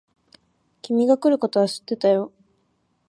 [0.81, 2.31] 君が来ることは知ってたよ。